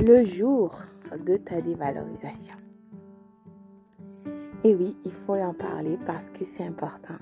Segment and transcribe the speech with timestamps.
[0.00, 0.76] le jour
[1.26, 2.54] de ta dévalorisation.
[4.64, 7.14] Et oui, il faut en parler parce que c'est important.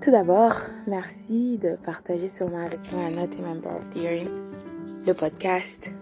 [0.00, 0.54] Tout d'abord,
[0.86, 4.30] merci de partager ce moment avec moi Not a Member of the Hearing,
[5.06, 5.92] le podcast.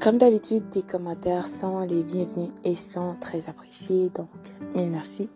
[0.00, 4.28] Comme d'habitude, tes commentaires sont les bienvenus et sont très appréciés, donc
[4.76, 5.28] mille merci.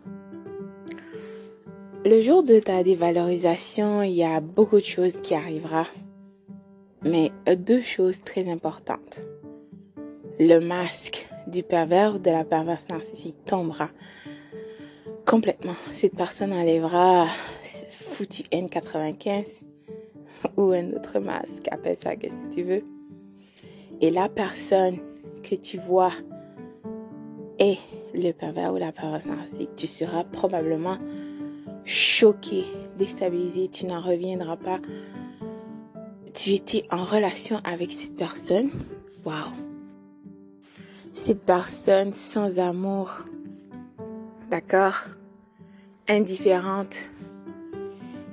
[2.05, 5.85] Le jour de ta dévalorisation, il y a beaucoup de choses qui arriveront,
[7.05, 9.21] mais deux choses très importantes.
[10.39, 13.89] Le masque du pervers ou de la perverse narcissique tombera
[15.25, 15.75] complètement.
[15.93, 17.27] Cette personne enlèvera
[17.91, 19.61] foutu N95
[20.57, 22.83] ou un autre masque, appelle ça que si tu veux.
[24.01, 24.97] Et la personne
[25.43, 26.13] que tu vois
[27.59, 27.77] est
[28.13, 29.75] le pervers ou la perverse narcissique.
[29.75, 30.97] Tu seras probablement
[31.85, 32.63] choqué,
[32.97, 34.79] déstabilisé, tu n'en reviendras pas.
[36.33, 38.71] Tu étais en relation avec cette personne?
[39.23, 39.35] Waouh.
[41.13, 43.11] Cette personne sans amour.
[44.49, 44.95] D'accord?
[46.07, 46.95] Indifférente.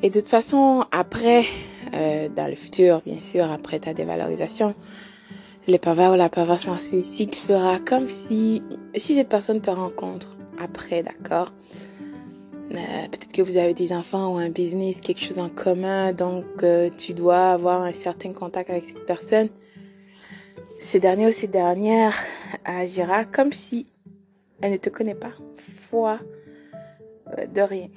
[0.02, 1.44] Et de toute façon, après,
[1.92, 4.74] euh, dans le futur, bien sûr, après ta dévalorisation,
[5.68, 8.62] le pervers ou la perverse narcissique fera comme si,
[8.96, 11.52] si cette personne te rencontre après, d'accord?
[12.72, 16.44] Euh, Peut-être que vous avez des enfants ou un business, quelque chose en commun, donc
[16.62, 19.48] euh, tu dois avoir un certain contact avec cette personne.
[20.80, 22.14] Ce dernier ou cette dernière
[22.64, 23.86] agira comme si
[24.60, 25.32] elle ne te connaît pas.
[25.90, 26.18] Foi
[27.52, 27.88] de rien.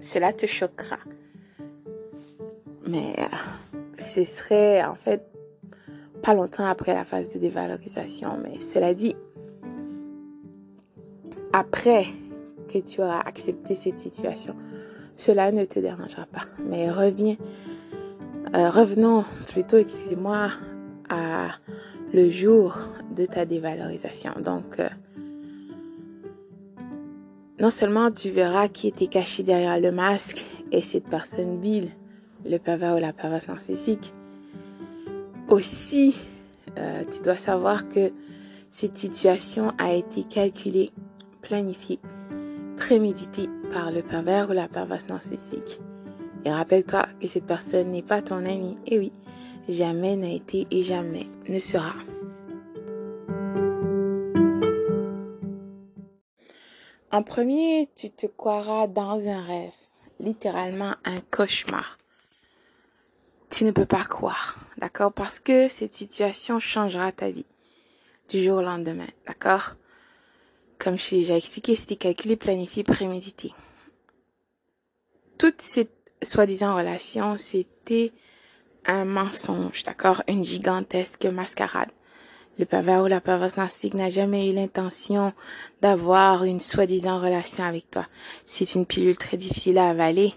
[0.00, 0.98] Cela te choquera.
[2.86, 3.36] Mais euh,
[3.98, 5.22] ce serait en fait
[6.22, 8.38] pas longtemps après la phase de dévalorisation.
[8.42, 9.16] Mais cela dit,
[11.52, 12.06] après
[12.68, 14.54] que tu auras accepté cette situation,
[15.16, 16.46] cela ne te dérangera pas.
[16.64, 17.36] Mais reviens,
[18.54, 20.50] euh, revenons plutôt, excusez-moi,
[21.08, 21.48] à
[22.14, 22.78] le jour
[23.14, 24.32] de ta dévalorisation.
[24.42, 24.88] Donc, euh,
[27.60, 31.90] non seulement tu verras qui était caché derrière le masque et cette personne vile,
[32.48, 34.12] le pervers ou la perverse narcissique.
[35.48, 36.14] Aussi,
[36.78, 38.12] euh, tu dois savoir que
[38.70, 40.92] cette situation a été calculée,
[41.42, 41.98] planifiée,
[42.88, 45.78] préméditée par le pervers ou la perverse narcissique.
[46.46, 48.78] Et rappelle-toi que cette personne n'est pas ton ami.
[48.86, 49.12] Et oui,
[49.68, 51.92] jamais n'a été et jamais ne sera.
[57.12, 59.76] En premier, tu te croiras dans un rêve,
[60.18, 61.98] littéralement un cauchemar
[63.50, 65.10] tu ne peux pas croire, d'accord?
[65.10, 67.46] Parce que cette situation changera ta vie
[68.28, 69.74] du jour au lendemain, d'accord?
[70.78, 73.52] Comme je t'ai déjà expliqué, c'était calculé, planifié, prémédité.
[75.38, 75.90] Toute cette
[76.22, 78.12] soi-disant relation, c'était
[78.86, 80.22] un mensonge, d'accord?
[80.28, 81.90] Une gigantesque mascarade.
[82.58, 85.32] Le pervers ou la perverse narcissique n'a jamais eu l'intention
[85.80, 88.06] d'avoir une soi-disant relation avec toi.
[88.46, 90.34] C'est une pilule très difficile à avaler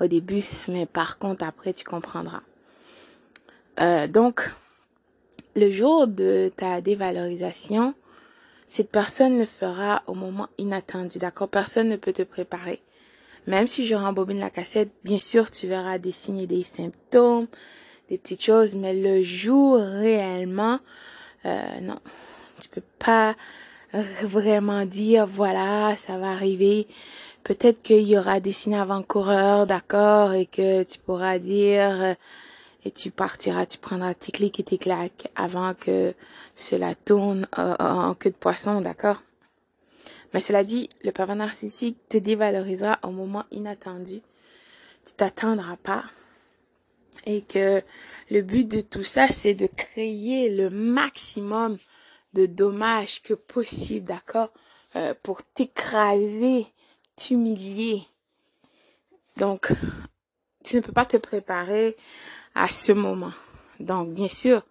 [0.00, 2.40] au début, mais par contre après tu comprendras.
[3.80, 4.50] Euh, donc,
[5.56, 7.94] le jour de ta dévalorisation,
[8.68, 11.48] cette personne le fera au moment inattendu, d'accord?
[11.48, 12.80] Personne ne peut te préparer.
[13.46, 17.46] Même si je rembobine la cassette, bien sûr, tu verras des signes des symptômes,
[18.10, 20.80] des petites choses, mais le jour réellement,
[21.46, 21.98] euh, non,
[22.60, 23.34] tu peux pas
[24.22, 26.86] vraiment dire, voilà, ça va arriver.
[27.44, 32.16] Peut-être qu'il y aura des signes avant-coureurs, d'accord, et que tu pourras dire,
[32.90, 36.14] tu partiras, tu prendras tes clics et tes claques avant que
[36.54, 39.22] cela tourne euh, en queue de poisson, d'accord?
[40.34, 44.20] Mais cela dit, le pervers narcissique te dévalorisera au moment inattendu.
[45.04, 46.04] Tu t'attendras pas.
[47.24, 47.82] Et que
[48.30, 51.78] le but de tout ça, c'est de créer le maximum
[52.34, 54.50] de dommages que possible, d'accord?
[54.96, 56.66] Euh, Pour t'écraser,
[57.16, 58.02] t'humilier.
[59.36, 59.72] Donc,
[60.64, 61.96] tu ne peux pas te préparer
[62.58, 63.32] à ce moment.
[63.78, 64.62] Donc, bien sûr,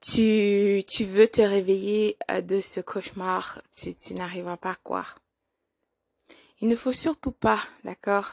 [0.00, 5.20] tu, tu veux te réveiller euh, de ce cauchemar, tu, tu n'arriveras pas à croire.
[6.62, 8.30] Il ne faut surtout pas, d'accord?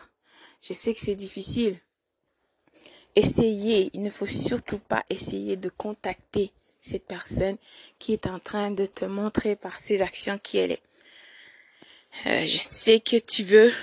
[0.62, 1.78] Je sais que c'est difficile.
[3.18, 7.58] Essayez, il ne faut surtout pas essayer de contacter cette personne
[8.00, 10.84] qui est en train de te montrer par ses actions qui elle est.
[12.28, 13.74] Euh, je sais que tu veux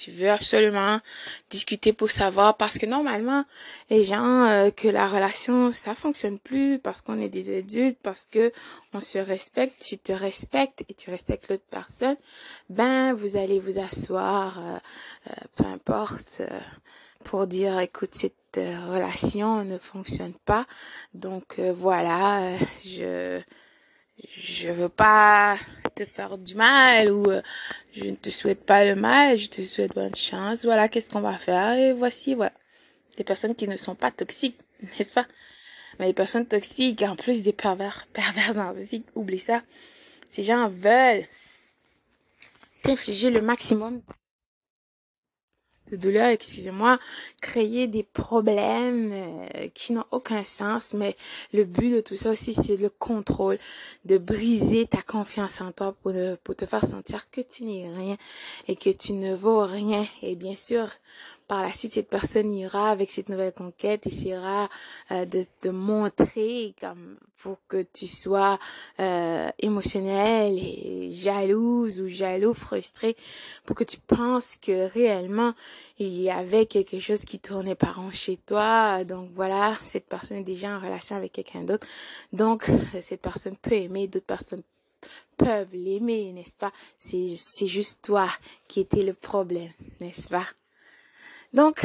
[0.00, 1.00] tu veux absolument
[1.50, 3.44] discuter pour savoir parce que normalement
[3.90, 8.26] les gens euh, que la relation ça fonctionne plus parce qu'on est des adultes parce
[8.30, 8.52] que
[8.94, 12.16] on se respecte tu te respectes et tu respectes l'autre personne
[12.70, 14.78] ben vous allez vous asseoir euh,
[15.28, 16.42] euh, peu importe
[17.22, 20.66] pour dire, écoute, cette relation ne fonctionne pas.
[21.12, 23.42] Donc voilà, je
[24.36, 25.56] je veux pas
[25.94, 27.26] te faire du mal ou
[27.92, 30.64] je ne te souhaite pas le mal, je te souhaite bonne chance.
[30.64, 31.74] Voilà, qu'est-ce qu'on va faire?
[31.74, 32.52] Et voici voilà
[33.16, 34.58] des personnes qui ne sont pas toxiques,
[34.98, 35.26] n'est-ce pas?
[35.98, 39.62] Mais les personnes toxiques, en plus des pervers, pervers narcissiques, oublie ça.
[40.30, 41.26] Ces gens veulent
[42.82, 44.00] t'infliger le maximum
[45.90, 46.98] de douleur, excusez-moi,
[47.40, 51.16] créer des problèmes euh, qui n'ont aucun sens, mais
[51.52, 53.58] le but de tout ça aussi, c'est le contrôle,
[54.04, 56.12] de briser ta confiance en toi pour,
[56.44, 58.16] pour te faire sentir que tu n'es rien
[58.68, 60.06] et que tu ne vaux rien.
[60.22, 60.88] Et bien sûr,
[61.50, 64.68] par la suite, cette personne ira avec cette nouvelle conquête, essaiera
[65.10, 68.56] euh, de te montrer comme pour que tu sois
[69.00, 73.16] euh, émotionnel et jalouse ou jaloux, frustré,
[73.64, 75.52] pour que tu penses que réellement
[75.98, 79.02] il y avait quelque chose qui tournait par an chez toi.
[79.02, 81.84] Donc voilà, cette personne est déjà en relation avec quelqu'un d'autre.
[82.32, 82.70] Donc
[83.00, 84.62] cette personne peut aimer, d'autres personnes
[85.36, 86.72] peuvent l'aimer, n'est-ce pas?
[86.96, 88.28] C'est juste toi
[88.68, 90.46] qui étais le problème, n'est-ce pas?
[91.52, 91.84] Donc,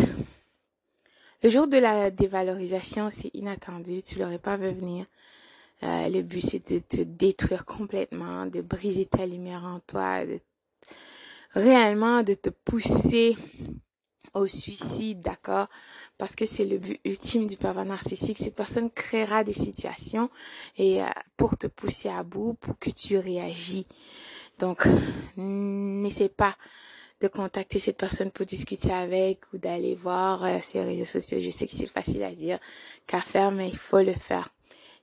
[1.44, 5.06] le jour de la dévalorisation, c'est inattendu, tu l'aurais pas vu venir.
[5.84, 10.40] Euh, le but, c'est de te détruire complètement, de briser ta lumière en toi, de
[11.54, 13.38] réellement de te pousser
[14.34, 15.68] au suicide, d'accord?
[16.18, 18.38] Parce que c'est le but ultime du pervers narcissique.
[18.38, 20.30] Cette personne créera des situations
[20.78, 21.08] et euh,
[21.38, 23.88] pour te pousser à bout, pour que tu réagis.
[24.60, 24.88] Donc,
[25.38, 26.58] n'essaie pas
[27.26, 31.40] de contacter cette personne pour discuter avec ou d'aller voir euh, ses réseaux sociaux.
[31.42, 32.60] Je sais que c'est facile à dire
[33.08, 34.50] qu'à faire, mais il faut le faire.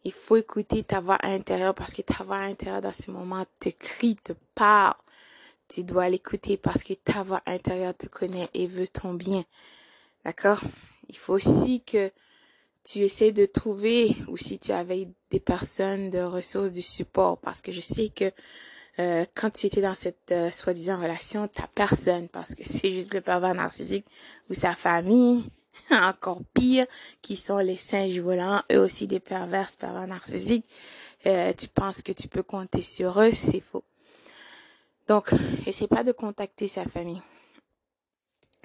[0.04, 3.70] Il faut écouter ta voix intérieure parce que ta voix intérieure dans ce moment te
[3.70, 4.94] crie, te parle.
[5.68, 9.44] Tu dois l'écouter parce que ta voix intérieure te connaît et veut ton bien.
[10.24, 10.60] D'accord?
[11.08, 12.12] Il faut aussi que
[12.84, 17.62] tu essaies de trouver ou si tu avais des personnes de ressources du support parce
[17.62, 18.30] que je sais que
[18.98, 23.14] euh, quand tu étais dans cette euh, soi-disant relation, t'as personne parce que c'est juste
[23.14, 24.06] le pervers narcissique
[24.50, 25.44] ou sa famille,
[25.90, 26.86] encore pire,
[27.22, 30.66] qui sont les singes volants, eux aussi des pervers, pervers narcissiques.
[31.26, 33.84] Euh, tu penses que tu peux compter sur eux, c'est faux.
[35.08, 35.30] Donc,
[35.66, 37.22] essaie pas de contacter sa famille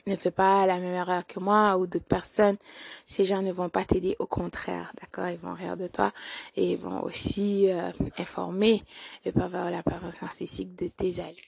[0.07, 2.57] ne fais pas la même erreur que moi ou d'autres personnes.
[3.05, 5.29] Ces gens ne vont pas t'aider, au contraire, d'accord?
[5.29, 6.11] Ils vont rire de toi
[6.55, 8.83] et ils vont aussi euh, informer
[9.25, 11.41] le pervers ou la perverse narcissique de tes alliés.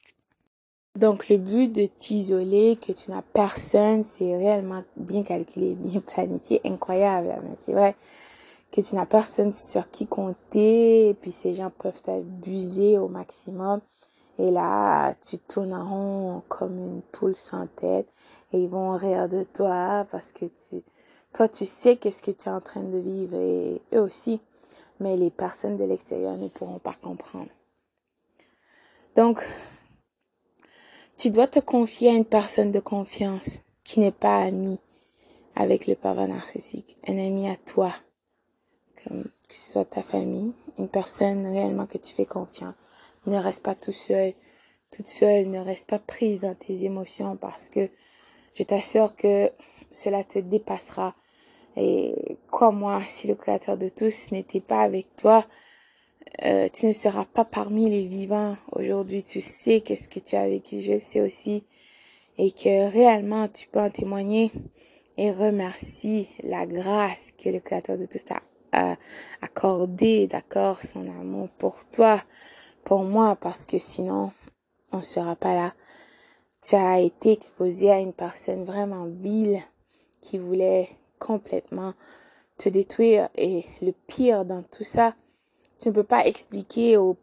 [0.96, 6.62] Donc le but de t'isoler, que tu n'as personne, c'est réellement bien calculé, bien planifié,
[6.66, 7.36] incroyable,
[7.66, 7.96] c'est vrai
[8.72, 13.82] que tu n'as personne sur qui compter, et puis ces gens peuvent t'abuser au maximum.
[14.40, 18.08] Et là, tu tournes en rond comme une poule sans tête
[18.54, 20.82] et ils vont rire de toi parce que tu,
[21.34, 24.40] toi, tu sais qu'est-ce que tu es en train de vivre et eux aussi.
[25.02, 27.50] Mais les personnes de l'extérieur ne pourront pas comprendre.
[29.16, 29.46] Donc,
[31.18, 34.80] tu dois te confier à une personne de confiance qui n'est pas amie
[35.56, 37.92] avec le pervers narcissique, un ami à toi,
[39.04, 39.14] que
[39.50, 42.76] ce soit ta famille, une personne réellement que tu fais confiance.
[43.26, 44.34] Ne reste pas tout seul,
[44.92, 47.90] toute seule, ne reste pas prise dans tes émotions parce que
[48.56, 49.52] je t'assure que
[49.92, 51.16] cela te dépassera.
[51.78, 55.46] Et crois-moi, si le Créateur de tous n'était pas avec toi,
[56.46, 58.58] euh, tu ne seras pas parmi les vivants.
[58.72, 61.64] Aujourd'hui, tu sais qu'est-ce que tu as vécu, je le sais aussi.
[62.38, 64.52] Et que réellement, tu peux en témoigner
[65.18, 68.42] et remercie la grâce que le Créateur de tous t'a
[68.76, 68.96] euh,
[69.42, 72.22] accordé, d'accord, son amour pour toi
[72.84, 74.32] pour moi parce que sinon
[74.92, 75.74] on ne sera pas là.
[76.62, 79.62] Tu as été exposé à une personne vraiment vile
[80.22, 81.94] qui voulait complètement
[82.58, 85.16] te détruire et le pire dans tout ça,
[85.80, 87.16] tu ne peux pas expliquer aux,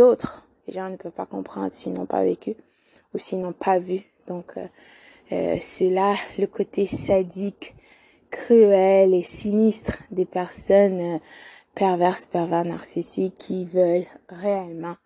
[0.00, 0.46] autres.
[0.66, 2.54] Les gens ne peuvent pas comprendre s'ils n'ont pas vécu
[3.12, 4.02] ou s'ils n'ont pas vu.
[4.28, 4.66] Donc euh,
[5.32, 7.74] euh, c'est là le côté sadique,
[8.30, 11.18] cruel et sinistre des personnes euh,
[11.80, 14.96] perverses, pervers narcissiques qui veulent réellement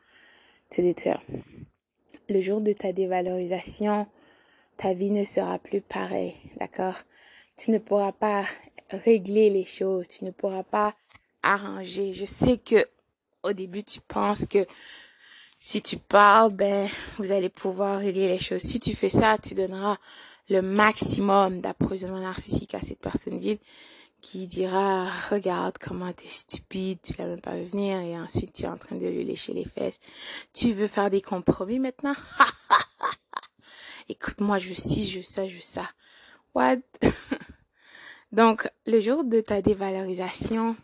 [0.71, 1.21] te détruire.
[2.29, 4.09] Le jour de ta dévalorisation,
[4.77, 6.97] ta vie ne sera plus pareille, d'accord?
[7.57, 8.45] Tu ne pourras pas
[8.91, 10.97] régler les choses, tu ne pourras pas
[11.45, 12.13] arranger.
[12.13, 12.85] Je sais que
[13.45, 14.67] au début tu penses que
[15.61, 16.89] si tu parles, ben
[17.19, 18.63] vous allez pouvoir régler les choses.
[18.63, 19.97] Si tu fais ça, tu donneras
[20.49, 23.61] le maximum d'approvisionnement narcissique à cette personne vide
[24.25, 28.63] qui dira regarde comment t'es stupide, tu l'as même pas vu venir et ensuite tu
[28.63, 30.01] es en train de lui lécher les fesses.
[30.55, 32.15] Tu veux faire des compromis maintenant?
[34.09, 35.91] Écoute moi je suis, je ça, je ça.
[36.55, 36.79] What?
[38.33, 40.75] Donc, le jour de ta dévalorisation,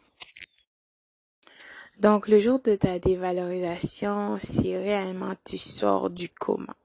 [1.99, 6.77] donc le jour de ta dévalorisation, si réellement tu sors du coma,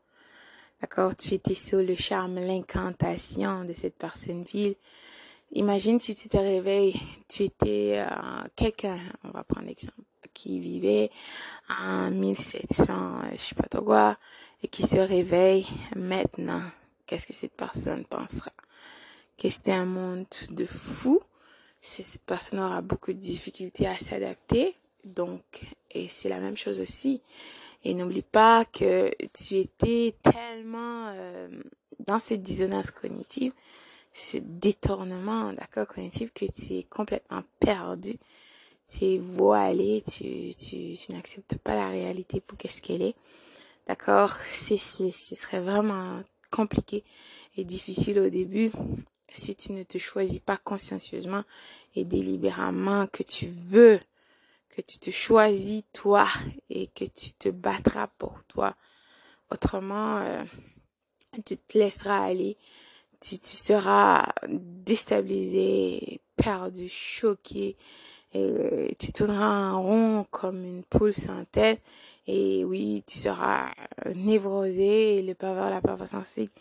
[0.82, 4.76] d'accord, tu étais sous le charme, l'incantation de cette personne ville.
[5.52, 10.02] Imagine si tu te réveilles, tu étais euh, quelqu'un, on va prendre l'exemple,
[10.34, 11.10] qui vivait
[11.70, 14.18] en 1700, je sais pas trop quoi,
[14.64, 16.62] et qui se réveille maintenant.
[17.06, 18.52] Qu'est-ce que cette personne pensera?
[19.38, 21.22] Que c'était un monde de fous.
[21.82, 24.76] Cette personne aura beaucoup de difficultés à s'adapter.
[25.04, 25.62] Donc,
[25.92, 27.22] et c'est la même chose aussi.
[27.84, 31.48] Et n'oublie pas que tu étais tellement euh,
[32.08, 33.54] dans cette dissonance cognitive,
[34.16, 38.18] ce détournement, d'accord, cognitif, que tu es complètement perdu.
[38.88, 43.16] Tu es voilé, tu, tu, tu n'acceptes pas la réalité pour qu'est-ce qu'elle est.
[43.88, 44.34] D'accord?
[44.50, 47.04] C'est, c'est, ce serait vraiment compliqué
[47.58, 48.72] et difficile au début
[49.32, 51.44] si tu ne te choisis pas consciencieusement
[51.96, 54.00] et délibérément que tu veux,
[54.70, 56.26] que tu te choisis toi
[56.70, 58.78] et que tu te battras pour toi.
[59.52, 60.44] Autrement, euh,
[61.46, 62.56] tu te laisseras aller,
[63.26, 67.76] tu, tu seras déstabilisé, perdu, choqué,
[68.34, 71.82] et tu tourneras en rond comme une poule sans tête
[72.28, 73.72] et oui, tu seras
[74.14, 76.52] névrosé et le pervers, la perverse sensible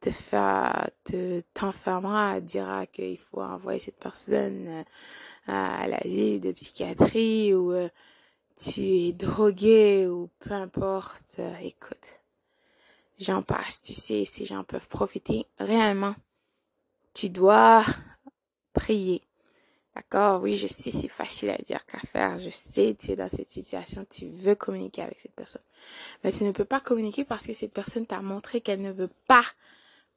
[0.00, 4.82] te fera, te, t'enfermera, dira qu'il faut envoyer cette personne euh,
[5.46, 7.88] à l'asile de psychiatrie ou euh,
[8.56, 11.40] tu es drogué ou peu importe.
[11.62, 12.15] Écoute,
[13.18, 16.14] j'en passe, tu sais, ces gens peuvent profiter réellement.
[17.14, 17.84] Tu dois
[18.72, 19.22] prier
[19.96, 22.36] D'accord, oui, je sais, c'est facile à dire qu'à faire.
[22.36, 25.62] Je sais, tu es dans cette situation, tu veux communiquer avec cette personne.
[26.22, 29.08] Mais tu ne peux pas communiquer parce que cette personne t'a montré qu'elle ne veut
[29.26, 29.44] pas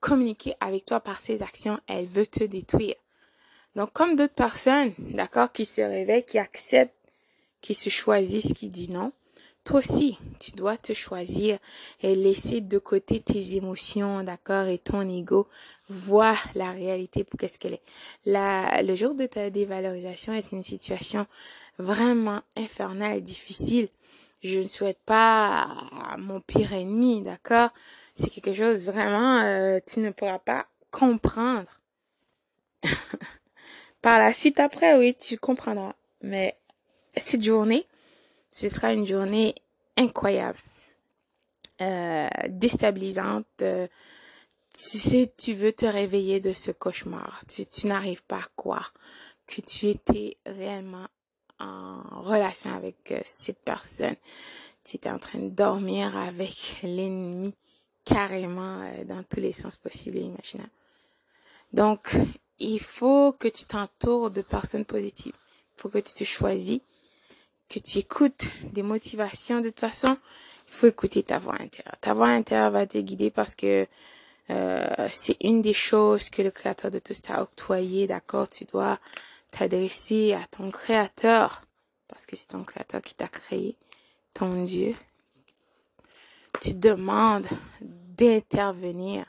[0.02, 1.80] communiquer avec toi par ses actions.
[1.88, 2.96] Elle veut te détruire.
[3.76, 6.94] Donc, comme d'autres personnes, d'accord, qui se réveillent, qui acceptent,
[7.62, 9.14] qui se choisissent, qui disent non,
[9.76, 11.58] aussi, tu dois te choisir
[12.02, 15.48] et laisser de côté tes émotions, d'accord, et ton ego.
[15.90, 17.82] Vois la réalité pour qu'est-ce qu'elle est.
[18.26, 21.26] La, le jour de ta dévalorisation est une situation
[21.78, 23.90] vraiment infernale, difficile.
[24.42, 25.68] Je ne souhaite pas
[26.18, 27.70] mon pire ennemi, d'accord?
[28.16, 31.82] C'est quelque chose vraiment, euh, tu ne pourras pas comprendre.
[34.02, 35.94] Par la suite, après, oui, tu comprendras.
[36.22, 36.56] Mais
[37.18, 37.86] cette journée,
[38.52, 39.56] ce sera une journée
[39.98, 40.60] incroyable,
[41.82, 43.46] euh, déstabilisante.
[43.62, 43.88] Euh,
[44.74, 47.44] tu sais, tu veux te réveiller de ce cauchemar.
[47.48, 48.94] Tu, tu n'arrives pas à croire
[49.48, 51.08] que tu étais réellement
[51.60, 54.16] en relation avec euh, cette personne.
[54.84, 57.54] Tu étais en train de dormir avec l'ennemi
[58.06, 60.72] carrément euh, dans tous les sens possibles et imaginables.
[61.74, 62.16] Donc,
[62.58, 65.36] il faut que tu t'entoures de personnes positives.
[65.78, 66.82] Il faut que tu te choisis
[67.70, 70.18] que tu écoutes des motivations, de toute façon,
[70.68, 71.96] il faut écouter ta voix intérieure.
[72.02, 73.88] Ta voix intérieure va te guider parce que
[74.50, 78.50] euh, c'est une des choses que le Créateur de tous t'a octroyé, d'accord?
[78.50, 79.00] Tu dois
[79.52, 81.62] t'adresser à ton Créateur
[82.08, 83.76] parce que c'est ton Créateur qui t'a créé,
[84.34, 84.96] ton Dieu.
[86.62, 87.48] Tu demandes
[87.82, 89.26] d'intervenir,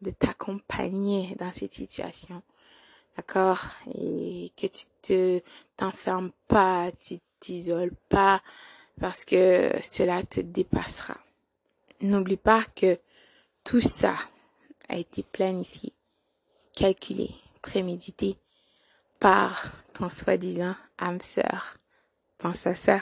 [0.00, 2.42] de t'accompagner dans cette situation,
[3.16, 3.62] d'accord?
[3.94, 5.40] Et que tu te
[5.76, 6.90] t'enfermes pas,
[7.44, 8.42] t'isole pas
[9.00, 11.16] parce que cela te dépassera.
[12.00, 12.98] N'oublie pas que
[13.64, 14.14] tout ça
[14.88, 15.92] a été planifié,
[16.74, 17.30] calculé,
[17.62, 18.36] prémédité
[19.20, 21.76] par ton soi-disant âme sœur.
[22.38, 23.00] Pense à ça.